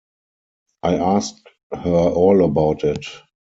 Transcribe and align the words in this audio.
I 0.81 0.95
asked 0.95 1.47
her 1.71 1.91
all 1.93 2.43
about 2.43 2.83
it. 2.85 3.05